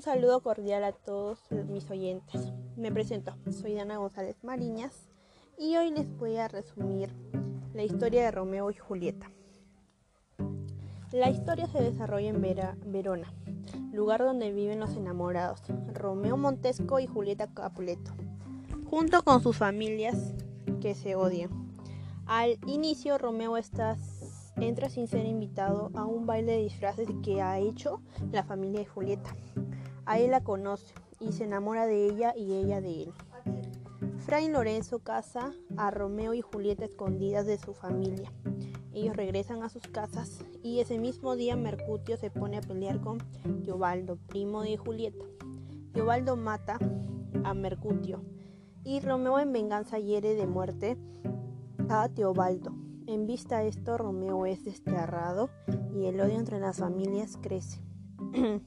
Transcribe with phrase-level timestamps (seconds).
[0.00, 1.38] saludo cordial a todos
[1.68, 2.52] mis oyentes.
[2.76, 5.08] Me presento, soy Ana González Mariñas
[5.58, 7.10] y hoy les voy a resumir
[7.74, 9.30] la historia de Romeo y Julieta.
[11.12, 12.40] La historia se desarrolla en
[12.86, 13.32] Verona,
[13.92, 15.60] lugar donde viven los enamorados,
[15.92, 18.12] Romeo Montesco y Julieta Capuleto,
[18.90, 20.34] junto con sus familias
[20.80, 21.50] que se odian.
[22.26, 23.96] Al inicio, Romeo está
[24.56, 28.00] entra sin ser invitado a un baile de disfraces que ha hecho
[28.32, 29.34] la familia de Julieta.
[30.06, 33.12] A él la conoce y se enamora de ella y ella de él.
[34.18, 38.32] Fray Lorenzo casa a Romeo y Julieta escondidas de su familia.
[38.92, 43.18] Ellos regresan a sus casas y ese mismo día Mercutio se pone a pelear con
[43.64, 45.24] Teobaldo, primo de Julieta.
[45.92, 46.78] Teobaldo mata
[47.44, 48.22] a Mercutio
[48.84, 50.96] y Romeo en venganza hiere de muerte
[51.88, 52.83] a Teobaldo.
[53.06, 55.50] En vista de esto, Romeo es desterrado
[55.94, 57.80] y el odio entre las familias crece.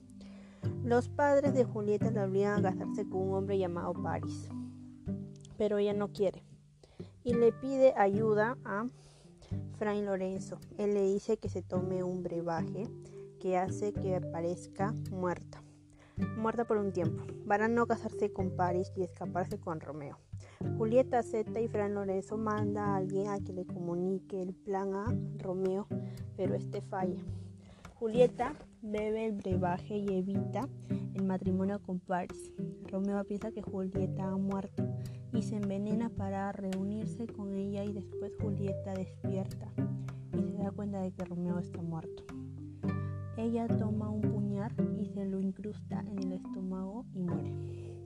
[0.84, 4.50] Los padres de Julieta la obligan a casarse con un hombre llamado Paris,
[5.58, 6.44] pero ella no quiere
[7.28, 8.88] y le pide ayuda a
[9.78, 10.60] Fray Lorenzo.
[10.78, 12.88] Él le dice que se tome un brebaje
[13.42, 15.62] que hace que parezca muerta,
[16.38, 20.18] muerta por un tiempo, para no casarse con Paris y escaparse con Romeo.
[20.78, 25.06] Julieta acepta y Fran Lorenzo manda a alguien a que le comunique el plan a
[25.38, 25.88] Romeo,
[26.36, 27.22] pero este falla.
[27.96, 30.68] Julieta bebe el brebaje y evita
[31.16, 32.54] el matrimonio con Paris.
[32.92, 34.88] Romeo piensa que Julieta ha muerto
[35.34, 39.68] y se envenena para reunirse con ella y después Julieta despierta
[40.34, 42.24] y se da cuenta de que Romeo está muerto.
[43.36, 47.97] Ella toma un puñal y se lo incrusta en el estómago y muere.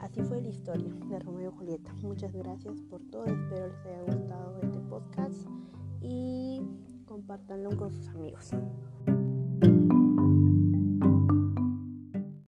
[0.00, 1.92] Así fue la historia de Romeo y Julieta.
[2.02, 3.24] Muchas gracias por todo.
[3.24, 5.46] Espero les haya gustado este podcast
[6.00, 6.62] y
[7.06, 8.52] compártanlo con sus amigos.